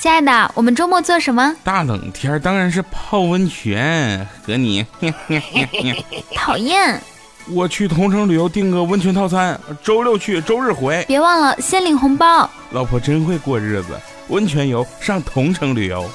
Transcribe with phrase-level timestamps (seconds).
[0.00, 1.54] 亲爱的，我们周末做什么？
[1.62, 4.86] 大冷天当然是泡温泉，和你。
[6.34, 6.98] 讨厌。
[7.50, 11.04] 我去同城旅游订个温泉套餐，周六去，周日回。
[11.06, 12.48] 别忘了先领红包。
[12.70, 13.88] 老婆真会过日子，
[14.28, 16.08] 温泉游上同城旅游。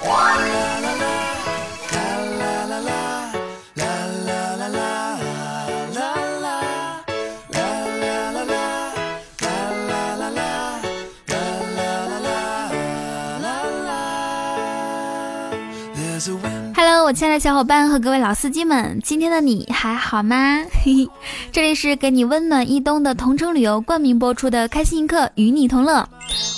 [17.05, 20.57] 我亲爱的小伙伴和各位老司机们，今天的你还好吗？
[20.83, 21.09] 嘿嘿，
[21.51, 26.03] 这里是给你温暖一冬的同城旅游冠名播出的开心一刻，与你同乐。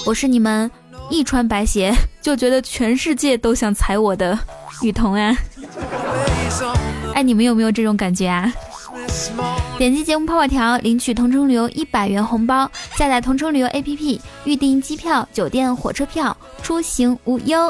[0.06, 0.72] 我是你们
[1.10, 4.40] 一穿白鞋 就觉得全世界都想踩我的
[4.82, 5.36] 雨桐啊！
[7.14, 8.50] 哎，你们有没有这种感觉啊？
[9.78, 17.70] 点击节目泡泡条领取同城旅游一百元红包，下载同城旅游 APP 预订机票、酒店、火车票，出行无忧。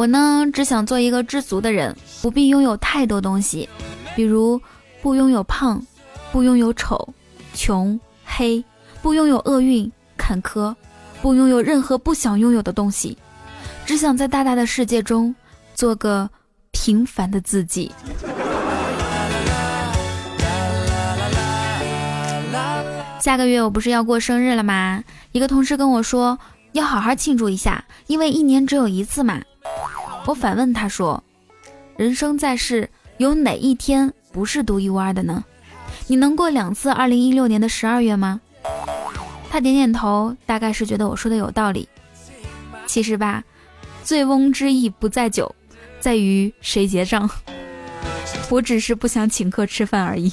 [0.00, 3.68] 我呢，只想做一个知足的人，不必拥有太多东西，
[4.16, 4.58] 比如
[5.02, 5.78] 不拥有胖，
[6.32, 7.06] 不拥有丑、
[7.52, 8.64] 穷、黑，
[9.02, 10.74] 不拥有厄运、坎坷，
[11.20, 13.18] 不拥有任何不想拥有的东西，
[13.84, 15.34] 只想在大大的世界中
[15.74, 16.30] 做个
[16.70, 17.92] 平凡的自己。
[23.20, 25.04] 下个月我不是要过生日了吗？
[25.32, 26.38] 一个同事跟我说
[26.72, 29.42] 要好好庆祝一下，因为一年只有一次嘛。
[30.26, 31.22] 我反问他说
[31.96, 35.42] ：“人生在世，有哪一天不是独一无二的呢？
[36.06, 38.40] 你能过两次二零一六年的十二月吗？”
[39.50, 41.88] 他点点头，大概是觉得我说的有道理。
[42.86, 43.42] 其实吧，
[44.04, 45.52] 醉翁之意不在酒，
[45.98, 47.28] 在于谁结账。
[48.48, 50.32] 我只是不想请客吃饭而已。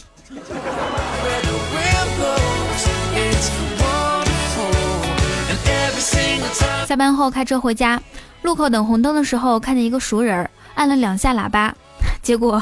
[6.87, 8.01] 下班后开车回家。
[8.41, 11.73] 路口等红灯的时候，看见一个熟人，按了两下喇叭，
[12.21, 12.61] 结果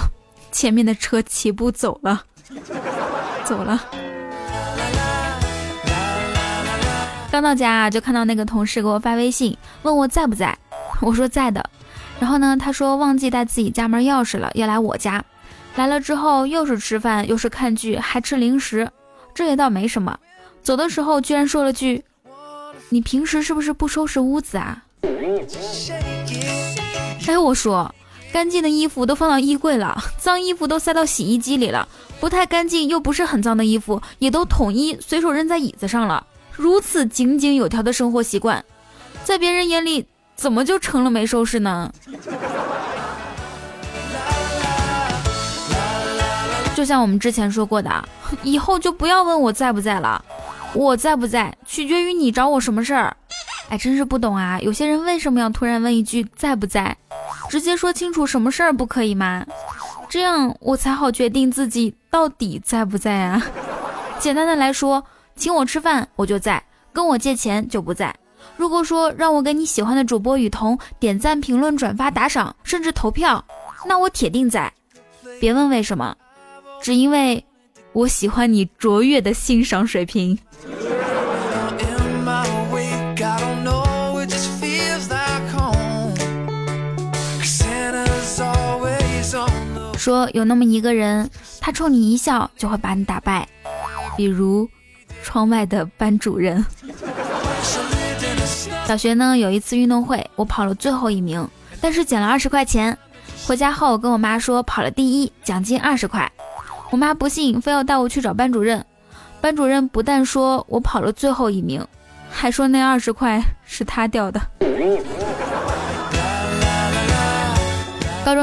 [0.52, 2.24] 前面的车起步走了，
[3.44, 3.82] 走了。
[7.32, 10.58] 刚到家啊，就看到那个同事给我发微信，问我在不在，
[11.02, 11.64] 我说在的。
[12.18, 15.24] 然后呢，他说忘记带自己家门钥匙了，要来我家。
[15.76, 18.90] 来了之后，又是吃饭，又是看剧，还吃零食，
[19.34, 20.18] 这也倒没什么。
[20.64, 22.02] 走的时候居然说了句
[22.88, 24.82] ：“你平时是不是不收拾屋子啊？”
[27.28, 27.94] 哎，我说，
[28.32, 31.88] 干净的衣服都放到衣柜了， 脏衣服都塞到洗衣机里了，
[32.20, 36.26] 不太干净又不是很脏的衣服也都统一随手扔在椅子上了。
[36.52, 38.64] 如此井井有条的生活习惯，
[39.24, 40.06] 在别人眼里
[40.36, 41.92] 怎么就成了没收拾呢？
[46.76, 48.08] 就像我们之前说过的，
[48.44, 50.24] 以后就不要问我在不在了，
[50.74, 53.16] 我在不在取决于你找我什么事儿。
[53.70, 54.60] 哎，真是不懂啊！
[54.62, 56.96] 有些人为什么要突然问一句在不在？
[57.50, 59.46] 直接说清楚什么事儿不可以吗？
[60.08, 63.44] 这样我才好决定自己到底在不在啊！
[64.20, 65.04] 简单的来说，
[65.36, 68.16] 请我吃饭我就在，跟我借钱就不在。
[68.56, 73.44] 如果说让我给你喜欢的主播雨桐点赞、评论、转发、打赏，甚至投票，
[73.86, 74.72] 那我铁定在。
[75.40, 76.16] 别问为什么，
[76.82, 77.44] 只因为
[77.94, 80.38] 我喜欢你卓越的欣赏水平。
[90.06, 91.28] 说有那么一个人，
[91.60, 93.50] 他冲你一笑就会把你打败，
[94.16, 94.70] 比如
[95.24, 96.64] 窗外的班主任。
[98.86, 101.50] 小学呢有一次运动会，我跑了最后一名，
[101.82, 102.96] 但是捡了二十块钱。
[103.48, 106.32] 回家后跟我妈说跑了第一，奖金二十块。
[106.92, 108.86] 我妈不信，非要带我去找班主任。
[109.42, 111.84] 班主任不但说我跑了最后一名，
[112.30, 114.40] 还说那二十块是他掉的。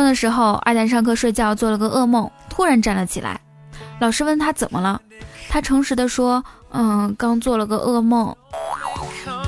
[0.05, 3.41] 的时候，二蛋上课睡觉做了个噩梦，突然站了起来。
[3.99, 5.01] 老师问他怎么了，
[5.49, 8.35] 他诚实的说：“嗯，刚做了个噩梦。”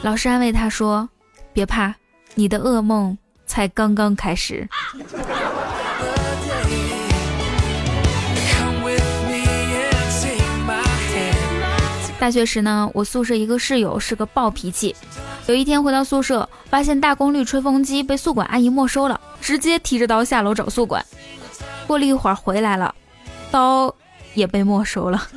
[0.02, 1.08] 老师安慰他说
[1.52, 1.94] ：“别怕，
[2.34, 4.69] 你的噩梦才刚刚开始。”
[12.19, 14.94] 大学时呢，我宿舍一个室友是个暴脾气。
[15.46, 21.05] 有一天回到宿舍，发现大功率吹风机被宿管阿姨没收了，直接提着刀下楼找宿管。
[21.87, 22.94] 过了一会儿回来了，
[23.50, 23.94] 刀
[24.32, 25.29] 也被没收了。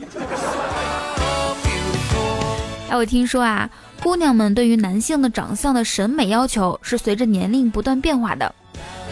[2.89, 3.69] 哎，我听说啊，
[4.01, 8.55] 姑娘们对于男性的长相的审美要求是随着年龄不断变化的。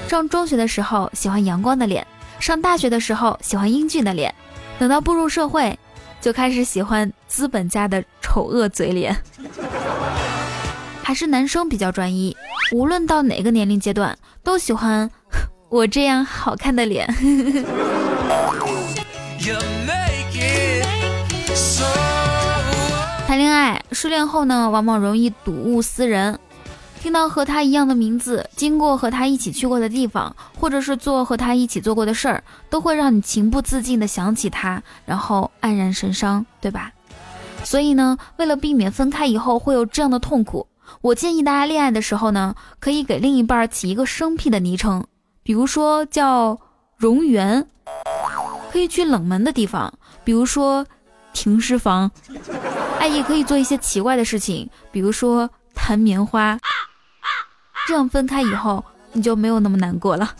[0.07, 2.07] 上中学的时候喜欢阳光的脸，
[2.39, 4.33] 上大学的时候喜欢英俊的脸，
[4.79, 5.77] 等到步入社会，
[6.21, 9.13] 就开始喜欢资本家的丑恶嘴脸。
[11.05, 12.35] 还是男生比较专一，
[12.71, 15.07] 无论到哪个年龄阶段，都喜欢
[15.69, 17.05] 我这样好看的脸。
[23.27, 26.39] 谈恋爱失恋后呢，往往容易睹物思人，
[26.99, 36.91] 听到和他一样的名字，经过和他一起去过的地方，或者是做和他一起做过的事儿，都会让你情不自禁的想起他，然后黯然神伤，对吧？
[37.63, 40.67] 所以呢，为了避免分开以后会有这样的痛苦，
[41.01, 45.03] 我建议大家恋爱的时候呢，可以给另一半起一个生僻的昵称，
[45.43, 46.59] 比如说叫
[46.97, 47.67] 荣源，
[48.71, 49.93] 可以去冷门的地方，
[50.23, 50.85] 比如说
[51.33, 52.09] 停尸房。
[52.99, 56.57] 哎，也可以做一些奇怪的事情，比如说弹棉花，
[57.87, 60.33] 这样分开以后你就没有那么难过了。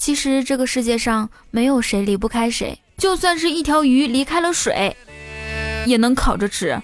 [0.00, 4.96] 其实这个世界上没有谁离不开谁，就算是一条鱼离开了水，
[5.88, 6.80] 也能烤着吃。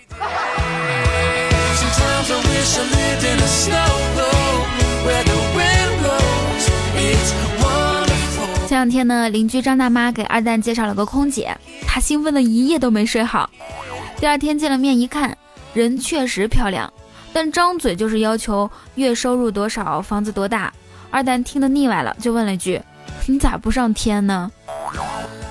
[8.66, 11.56] 前两天呢，邻居张大妈给二蛋介绍了个空姐。
[11.86, 13.48] 她兴奋的一夜都没睡好，
[14.16, 15.36] 第二天见了面一看，
[15.74, 16.92] 人确实漂亮，
[17.32, 20.72] 但张嘴就是要求月收入多少，房子多大。
[21.10, 22.82] 二蛋听得腻歪了，就问了一句
[23.26, 24.50] ：“你咋不上天呢？”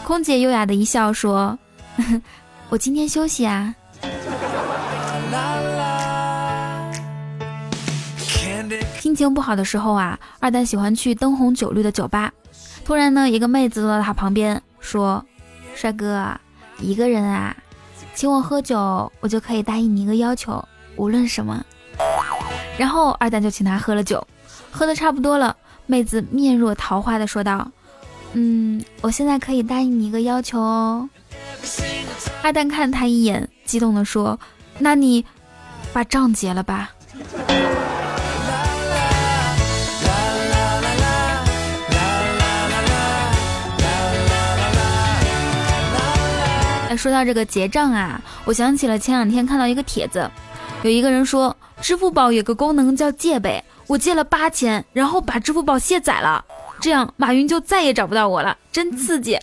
[0.03, 1.57] 空姐优雅的一笑说
[2.69, 3.73] ：“我今天休息啊。”
[8.99, 12.31] 心情不好的时候啊，二蛋喜欢去灯红酒绿的酒吧。
[12.85, 15.23] 突然呢，一个妹子坐到他旁边说。
[15.75, 16.31] 帅哥，
[16.77, 17.55] 一个人啊，
[18.13, 20.63] 请我喝酒，我就可以答应你一个要求，
[20.97, 21.65] 无论什么。
[22.77, 24.25] 然后二蛋就请他喝了酒，
[24.69, 25.57] 喝的差不多了，
[25.87, 27.67] 妹子面若桃花的说道
[28.33, 31.09] ：“嗯，我现在可以答应你一个要求哦。”
[32.41, 34.39] 阿蛋看他一眼，激动的说
[34.79, 35.25] ：“那你
[35.91, 36.91] 把账结了吧。”
[46.95, 50.29] 说到这个结账啊，我想起了前两天看到一个帖子，
[50.83, 56.45] 有一个人说支付宝有个功能叫借呗，我借了八千，然后把支付宝卸载了，
[56.79, 59.37] 这样马云就再也找不到我了，真刺激。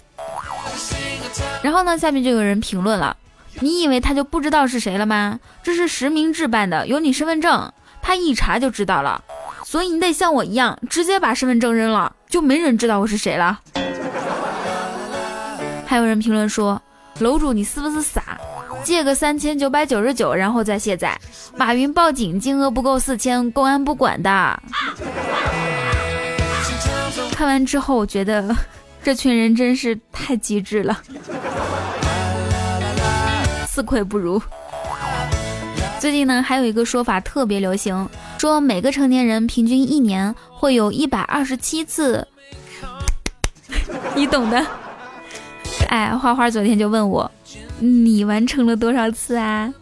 [1.62, 3.16] 然后呢，下面就有人评论了，
[3.60, 5.38] 你以为他就不知道是谁了吗？
[5.62, 7.72] 这是实名制办的，有你身份证，
[8.02, 9.22] 他一查就知道了，
[9.64, 13.60] 所以你得像我一样，直接把身份证扔了，就没人知道我是谁了。
[15.86, 16.80] 还有人评论说。
[17.18, 18.40] 楼主，你是不是傻？
[18.82, 21.20] 借个三千九百九十九，然后再卸载。
[21.54, 24.58] 马云报警，金额不够四千，公安不管的。
[27.32, 28.56] 看完之后，我觉得
[29.02, 31.00] 这群人真是太机智了，
[33.66, 34.40] 自愧不如。
[35.98, 38.08] 最近呢，还有一个说法特别流行，
[38.38, 42.26] 说每个成年人平均一年会有一百二十七次，
[44.14, 44.66] 你懂的。
[45.88, 47.30] 哎，花花昨天就问我，
[47.78, 49.72] 你完成了多少次啊？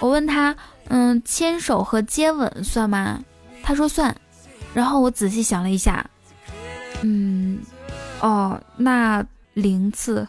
[0.00, 0.54] 我问他，
[0.88, 3.20] 嗯，牵手和接吻算吗？
[3.62, 4.14] 他说算。
[4.74, 6.04] 然后我仔细想了一下，
[7.02, 7.58] 嗯，
[8.22, 9.24] 哦，那
[9.54, 10.26] 零次。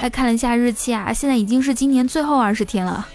[0.00, 3.06] 哎，看了一下日期啊，现在已经是今年最后二十天了。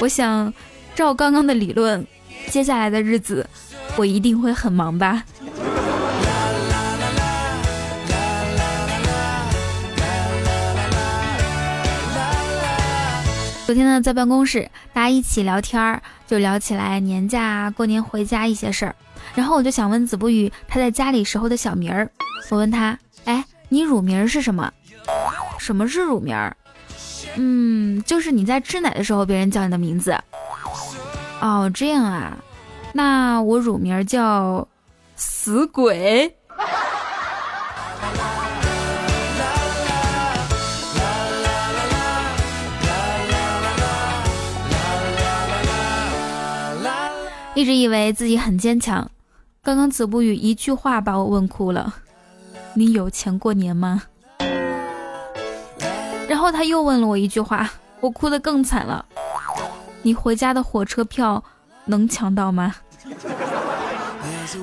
[0.00, 0.54] 我想，
[0.94, 2.06] 照刚刚的理论，
[2.48, 3.46] 接下来的日子
[3.96, 5.24] 我一定会很忙吧。
[13.66, 18.94] 昨天呢，在办公室，大家一起聊天儿，就聊起来年假、过年回家一些事儿。
[19.34, 22.08] 然后我就想问子不语他在家里时候的小名儿。
[22.50, 24.72] 我问他，哎，你乳名是什么？
[25.58, 26.36] 什么是乳名？
[27.36, 30.16] 嗯，就是你在吃奶的时候，别人叫你的名字。
[31.40, 32.36] 哦，这样啊，
[32.92, 34.66] 那我乳名叫
[35.16, 36.34] 死鬼。
[47.54, 49.10] 一直以为自己很坚强，
[49.66, 51.92] 刚刚子不语一句话把我问哭了。
[52.74, 54.00] 你有钱过年吗？
[56.28, 57.68] 然后他又问了我一句话，
[57.98, 59.04] 我哭得更惨了。
[60.02, 61.42] 你回家的火车票
[61.86, 62.76] 能抢到吗？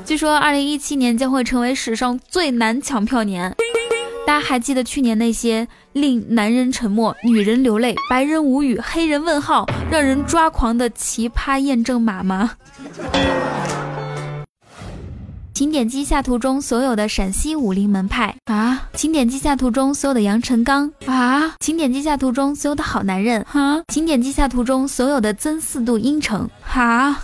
[0.05, 3.53] 据说二零一七年将会成为史上最难抢票年。
[4.25, 12.51] 大家还记得去年那些令男人沉默、女人流泪、白人无语、黑人问号、让人抓狂的奇葩验证码吗？
[15.53, 18.35] 请点击下图中所有的陕西武林门派。
[18.45, 23.45] 啊，请点击下图中所有的杨成刚啊，请点击下图中所有的好男人。
[23.51, 26.49] 啊，请点击下图中所有的曾四度阴城。
[26.63, 27.15] 哈。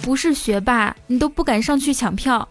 [0.00, 2.48] 不是学霸，你都不敢上去抢票，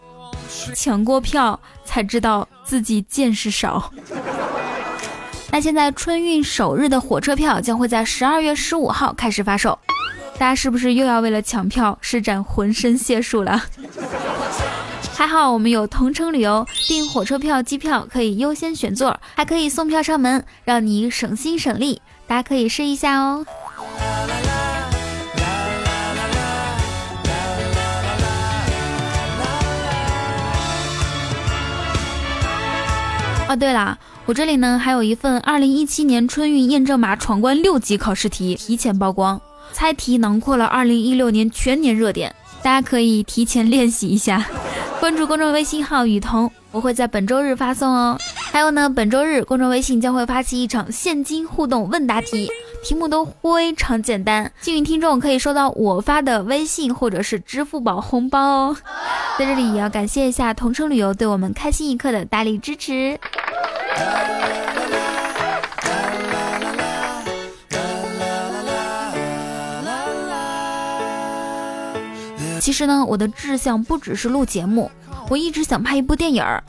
[0.76, 3.90] 抢过票才知道自己见识少。
[5.50, 9.80] 那现在春运首日的火车票将会在十二月十五号开始发售，
[10.40, 13.64] 大家是不是又要为了抢票施展浑身解数了？
[15.16, 22.00] 还好我们有同程旅游，订火车票、机票可以优先选座，还可以送票上门，让你省心省力。
[22.28, 23.44] 大家可以试一下哦。
[33.50, 39.42] 哦，对了，我这里呢还有一份二零一七年春运验证码闯关六级考试题提前曝光，
[39.78, 44.44] 猜题囊括了二零一六年全年热点，大家可以提前练习一下。
[45.00, 48.18] 关注公众微信号雨桐，我会在本周日发送哦。
[48.52, 52.50] 还有呢，本周日公众微信将会发起一场现金互动问答题，
[52.84, 58.78] 题目都非常简单，幸运听众可以收到我发的微信或者是支付宝红包哦。
[59.38, 63.20] 在这里也要感谢一下同程旅游对我们开心一刻的大力支持。
[72.68, 74.92] 其实呢，我的志向不只是录节目，
[75.30, 76.62] 我一直想拍一部电影儿，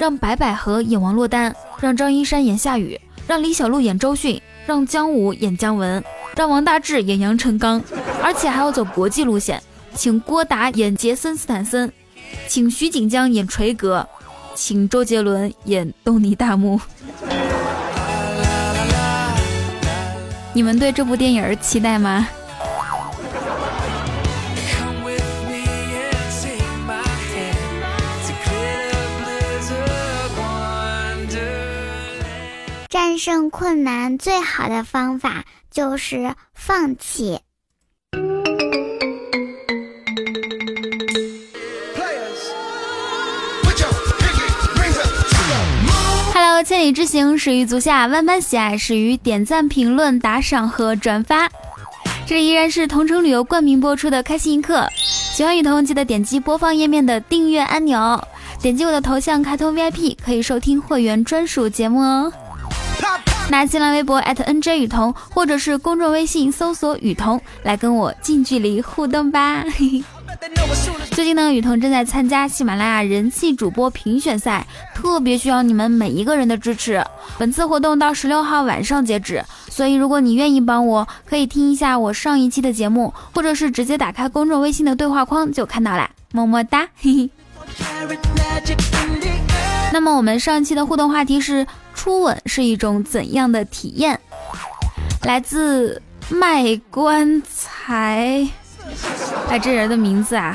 [0.00, 6.02] 让白百合演王珞丹，让张一山演夏雨，让李小璐演周迅，让姜武演姜文，
[6.34, 7.78] 让王大治演杨成刚，
[8.22, 9.62] 而且还要走国际路线，
[9.94, 11.92] 请郭达演杰森斯坦森，
[12.48, 14.08] 请徐锦江演锤哥。
[14.54, 16.80] 请周杰伦演东尼大木。
[20.54, 22.26] 你们对这部电影期待吗？
[32.94, 37.40] 战胜困难最好的方法就是放弃。
[46.32, 51.50] Hello，千里之行始于足下，万般喜爱始于点赞、评论、打赏和转发。
[52.24, 54.88] 这依然是同城旅游冠名播出的开心一刻。
[55.32, 58.22] 喜欢雨桐，记得点击播放页面的订阅按钮，
[58.62, 62.32] 点击我的头像开通 VIP，可以收听会员专属节目哦。
[63.50, 69.62] 那新浪微博 @NJ 雨桐，或者是公众微信搜索雨桐，来跟我近距离互动吧。
[69.62, 70.04] 嘿嘿。
[71.12, 77.04] 最近呢，雨桐正在参加喜马拉雅人气主播评选赛，特别需要你们每一个人的支持。
[77.38, 86.10] 本次活动到十六号晚上截止，所以如果你愿意帮我，可以听一下我上一期的节目，或者是直接打开公众微信的对话框就看到了。
[86.32, 87.30] 么么哒，嘿嘿。
[89.92, 91.64] 那么我们上一期的互动话题是
[92.04, 94.20] 初吻是一种怎样的体验？
[95.22, 98.46] 来自卖棺材。
[99.48, 100.54] 哎，这人的名字啊，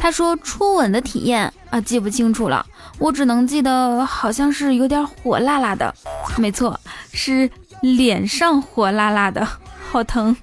[0.00, 2.66] 他说初吻的体验啊，记不清楚了，
[2.98, 5.94] 我只能记得好像是有点火辣辣的，
[6.36, 6.76] 没错，
[7.12, 7.48] 是
[7.82, 9.46] 脸上火辣辣的，
[9.92, 10.36] 好疼。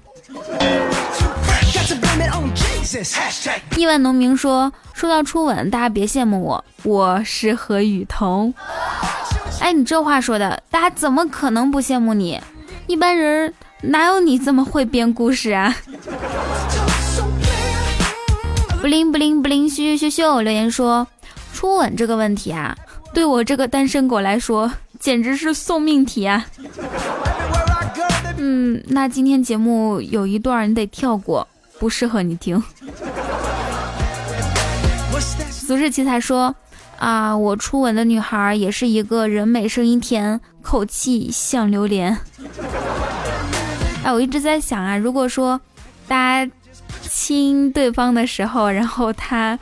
[3.76, 8.54] 亿万农民说，说到初吻，大家别羡慕我，我是何雨桐。
[9.60, 12.40] 哎，你这话说的，大家怎么可能不羡慕你？
[12.86, 15.74] 一般人哪有你这么会编故事啊？
[18.80, 20.40] 不灵不灵不灵，咻咻咻咻！
[20.40, 21.06] 留言说，
[21.52, 22.76] 初吻这个问题啊，
[23.12, 26.46] 对我这个单身狗来说，简直是送命题啊。
[28.36, 31.46] 嗯，那今天节目有一段你得跳过，
[31.78, 32.62] 不适合你听。
[35.50, 36.54] 俗世奇才说，
[36.98, 42.18] 啊，我初吻的女孩也是一个人美声音甜，口气像榴莲。
[44.04, 45.60] 哎，我一直在想啊，如果说
[46.06, 46.50] 大家。
[47.10, 49.58] 亲对方的时候，然后他，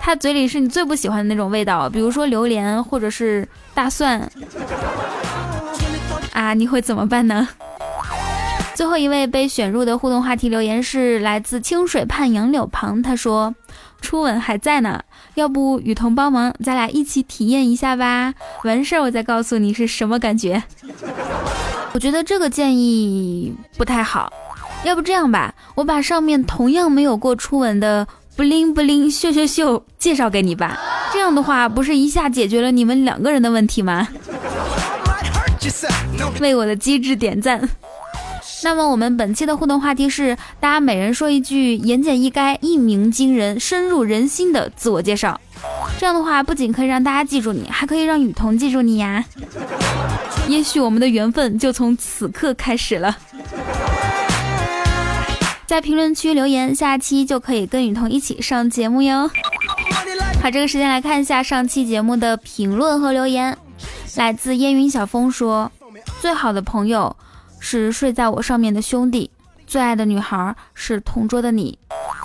[0.00, 4.30] 他嘴里是你最不喜欢的那种味道，比如说榴莲或者是大蒜，
[6.32, 7.48] 啊，你会怎么办呢？
[8.74, 13.54] 最后一位被选入的互动话题留言是来自清水畔杨柳旁，他说
[14.00, 15.02] 初吻还在呢，
[15.34, 20.62] 要不雨桐帮忙，咱俩一起体验一下吧，完事儿我再告诉你是什么感觉。
[21.92, 24.32] 我觉得这个建议不太好。
[24.84, 30.78] 要不这样吧，我把上面同样没有过初吻的不灵不灵秀秀秀介绍给你吧。
[31.12, 34.08] 这样的话，不是一下解决了你们两个人的问题吗？
[36.40, 37.68] 为我的机智点赞。
[38.62, 45.40] 那么我们本期的互动话题是，大家每人说一句言简意赅、一鸣惊人、深入人心的自我介绍。
[45.98, 49.24] 这样的话，不仅可以让大家记住你，还可以让雨桐记住你呀。
[50.46, 53.16] 也许我们的缘分就从此刻开始了。
[55.66, 59.30] 在评论区留言，下期就可以跟雨桐一起上节目哟。
[60.42, 63.56] 好，这个时间来看一下上期节目的评论和留言。
[64.16, 65.70] 来自烟云小风说
[66.20, 67.14] ：“最好的朋友
[67.60, 69.30] 是睡在我上面的兄弟，
[69.66, 71.78] 最爱的女孩是同桌的你，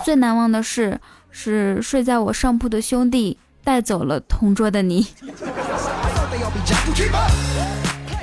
[0.04, 1.00] 最难忘的事
[1.30, 5.06] 是睡在我上铺的兄弟带走了同桌的你。”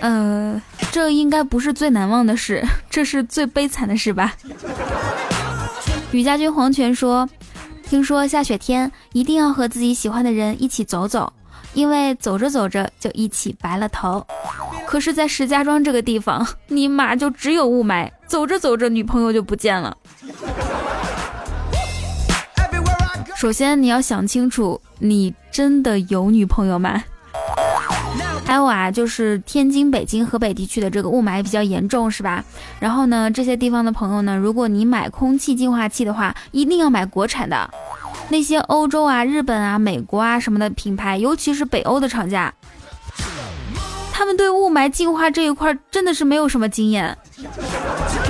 [0.01, 4.35] 呃，这应该不是最难忘的事，这是最悲惨的事吧？
[6.11, 7.29] 雨家军黄泉说
[7.89, 11.33] ：“听说下雪天一定要和自己喜欢的人一起走走，
[11.75, 14.25] 因为走着走着就一起白了头。
[14.87, 19.97] 可是，在石家庄这个地方， 尼玛就只有雾霾，走着走着女朋友就不见了。
[23.37, 27.03] 首先，你要想清楚，你真的有女朋友吗？”
[28.45, 32.45] 还有啊，就是天津、北京、河北地区的这个雾霾比较严重，是吧？
[32.79, 37.71] 然后呢，这些地方的朋友呢，如果你买空气净化器的话，一定要买国产的。
[38.33, 42.51] 那些欧洲啊、日本啊、美国啊什么的品牌，尤其是北欧的厂家，
[44.11, 47.15] 他们对雾霾净化这一块真的是没有什么经验，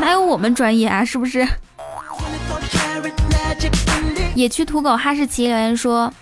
[0.00, 1.04] 哪有我们专业啊？
[1.04, 1.46] 是不是？
[4.34, 6.12] 野区土狗哈士奇留言说。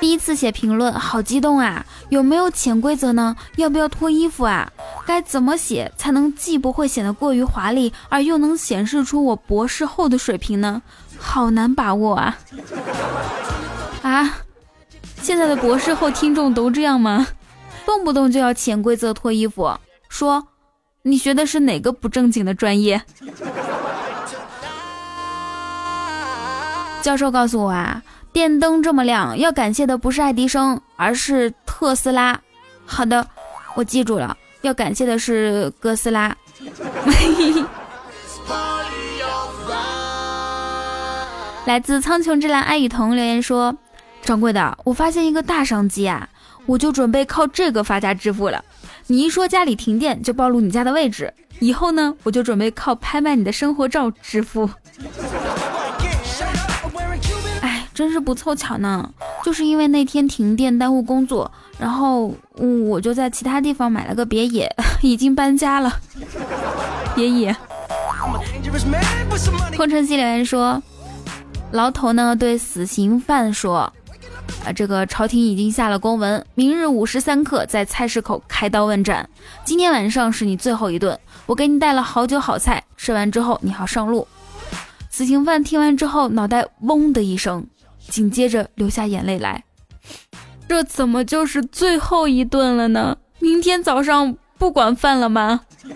[0.00, 1.84] 第一次写评论，好激动啊！
[2.08, 3.34] 有没有潜规则呢？
[3.56, 4.70] 要不要脱衣服啊？
[5.04, 10.80] 该怎么写才能既不会显得过于华丽，而又能显示出我博士后的水平呢？
[11.18, 12.38] 好难把握啊！
[14.02, 14.38] 啊，
[15.20, 17.26] 现在的博士后听众都这样吗？
[17.84, 19.70] 动不动就要潜规则脱衣服，
[20.08, 20.46] 说
[21.02, 23.00] 你学的是哪个不正经的专业？
[27.02, 28.02] 教授告诉我啊。
[28.30, 32.38] 电灯这么亮，要感谢的不是爱迪生，而是特斯拉。
[32.84, 33.26] 好的，
[33.74, 36.36] 我记住了，要感谢的是哥斯拉。
[41.68, 43.76] 来自苍穹之蓝爱雨桐留言说
[44.24, 46.26] ：“掌柜的，我发现一个大商机啊，
[46.64, 48.64] 我就准备靠这个发家致富了。
[49.08, 54.70] 你一说家里停电，就暴露你家的位置，以后呢，我就准备靠拍卖你的生活照致富。
[57.60, 59.12] ”哎真是不凑巧呢，
[59.44, 62.34] 就是因为那天停电耽误工作，然后
[62.88, 65.92] 我就在其他地方买了个别野， 已经搬家了。
[67.14, 67.54] 别野。
[69.76, 70.82] 空城西留言说，
[71.70, 73.92] 牢头呢对死刑犯说，
[74.64, 79.28] 啊，这个朝廷已经下了公文，明日午时三刻在菜市口开刀问斩，
[79.64, 84.26] 今天晚上是你最后一顿，我给你带了好酒好菜，吃完之后你好上路。
[85.10, 87.66] 死刑犯听完之后，脑袋嗡的一声。
[88.08, 89.62] 紧接着流下眼泪来，
[90.66, 93.18] 这怎么就是最后一顿了呢？
[93.38, 95.60] 明天早上不管饭了吗？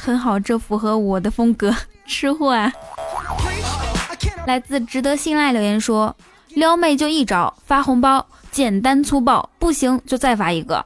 [0.00, 1.72] 很好，这符合我的风格，
[2.06, 2.72] 吃货啊！
[4.46, 6.14] 来自值得信赖留言说，
[6.48, 10.84] 撩妹就一招，发红包，简单粗暴，不行就再发一个。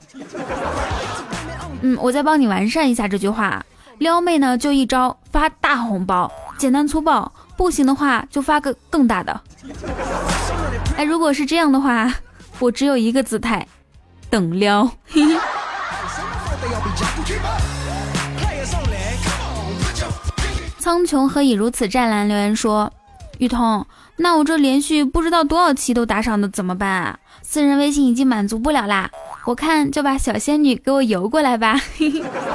[1.80, 3.64] 嗯，我再帮你完善一下这句话，
[3.98, 7.30] 撩妹呢就一招，发大红包，简单粗暴。
[7.56, 9.40] 不行的话，就发个更大的。
[10.98, 12.12] 哎，如果是这样的话，
[12.58, 13.66] 我只有一个姿态，
[14.28, 14.90] 等撩。
[20.78, 22.28] 苍穹何以如此湛蓝？
[22.28, 22.92] 留言说，
[23.38, 27.18] 雨桐，那我这连续不知道多少期都打赏的怎么办啊？
[27.42, 29.10] 私人微信已经满足不了啦，
[29.44, 31.80] 我看就把小仙女给我邮过来吧。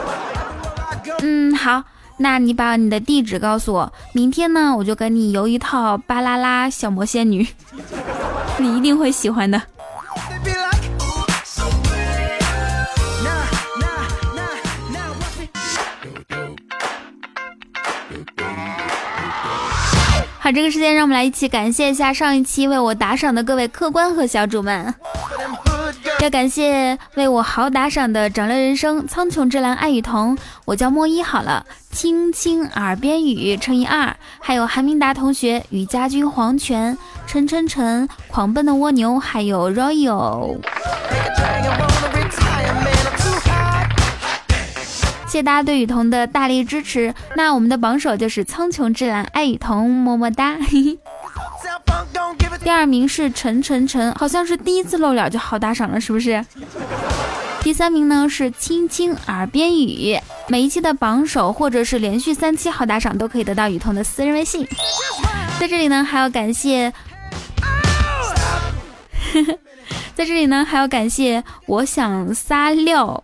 [1.21, 1.83] 嗯，好。
[2.17, 7.43] 那你把你的地址告诉我，明天呢我就给你邮一套《巴啦啦小魔仙女》，
[8.59, 9.59] 你一定会喜欢的。
[20.43, 24.91] 好，这个时间让我们来一起感谢一下上一期为我打赏的各位客官和小主们。
[26.19, 31.21] 要感谢为我好打赏的掌乐人生、苍穹之蓝、爱雨桐，我叫莫一。
[31.21, 40.57] 好了，青青耳边雨乘以二，还有韩明达同学、雨家军、黄泉、陈晨晨、狂奔的蜗牛，还有 Royal。
[45.31, 47.13] 谢大家对雨桐的大力支持。
[47.37, 50.57] 那我们的榜首就是苍穹之蓝、爱雨桐，么么哒。
[50.59, 50.99] 嘿嘿。
[52.61, 56.45] 第二名是陈晨晨，好像是第一次露脸就好打赏了，是不是？
[57.61, 64.67] 第三名呢是青青耳边雨，每一期的榜首或者是连续三期好打赏都可以得到雨桐的私人微信。
[65.59, 66.91] 在这里呢还要感谢，
[70.13, 73.23] 在这里呢还要感谢我想撒尿。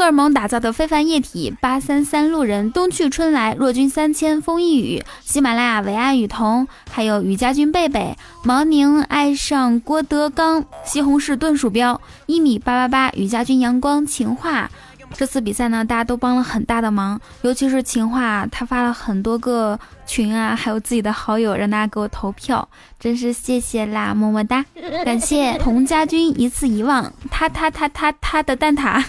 [0.00, 14.70] 荷尔蒙打造的非凡液体，八三三路人，冬去春来，若君三千，风一雨，喜马拉雅唯爱雨桐，还有雨家军贝贝，毛宁爱上郭德纲，西红柿炖鼠标，一米八八八，雨家军阳光情话。
[15.12, 22.66] 这次比赛呢，大家都帮了很大的忙，尤其是情话，他发了很多个群啊，还有自己的好友，让大家给我投票，
[23.00, 24.64] 真是谢谢啦，么么哒！
[25.04, 29.02] 感谢童家军一次遗忘，他他他他他的蛋挞。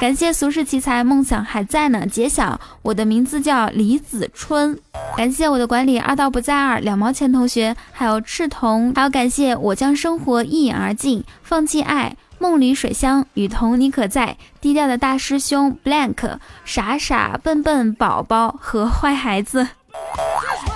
[0.00, 2.06] 感谢俗世奇才，梦想还在呢。
[2.06, 4.78] 揭晓，我的名字叫李子春。
[5.16, 12.16] 感谢我的管理二道不在二两毛钱同学，还有赤瞳，还有感谢我将生活一饮而尽，放弃爱。
[12.38, 14.36] 梦里水乡，雨桐你可在？
[14.60, 19.66] 低调的大师兄 blank，傻傻笨笨宝宝和坏孩子。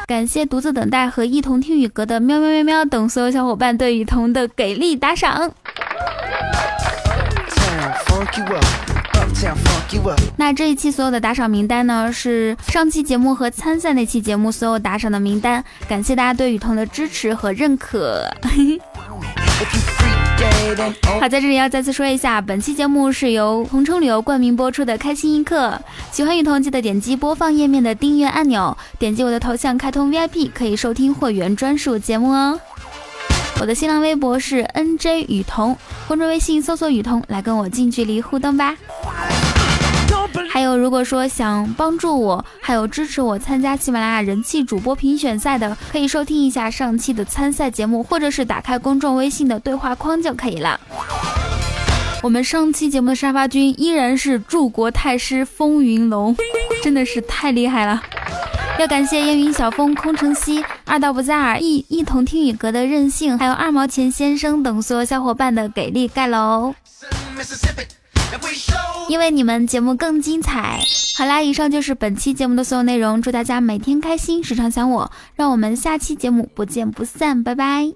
[0.08, 5.52] 感谢独自等待和一同听雨阁的喵喵喵喵等所有小伙伴对雨桐的给力打赏。
[10.36, 15.64] 那这一期所有的打赏名单呢，是上期节目和参赛那期节目所有打赏的名单。
[15.88, 18.24] 感谢大家对雨桐的支持和认可。
[21.20, 25.80] 好，在这里要再次说一下，本期节目是由同城旅游冠名播出的开心一刻。
[26.10, 32.58] 喜欢雨桐，记得点击播放页面的订阅按钮，点击我的头像开通 VIP，可以收听会员专属节目哦。
[33.62, 35.76] 我的新浪微博是 NJ 雨桐，
[36.08, 38.76] 公众微信搜索雨桐来跟我近距离互动吧。
[40.50, 50.80] 还有，如果说想帮助我，还有支持我参加喜马拉雅人气主播评选赛的，可以收听一下上期的参赛节目，或者是打开公众微信的对话框就可以了。
[52.20, 56.34] 我们上期节目的沙发君依然是柱国太师风云龙，
[56.82, 58.02] 真的是太厉害了。
[58.78, 66.74] 要感谢烟云小风、空城西、二道不在耳、一一同听雨阁的任性，还有二毛钱先生等所有小伙伴的给力盖楼。
[69.08, 70.80] 因为你们节目更精彩。
[71.16, 73.20] 好啦，以上就是本期节目的所有内容。
[73.20, 75.12] 祝大家每天开心，时常想我。
[75.36, 77.92] 让我们下期节目不见不散，拜拜。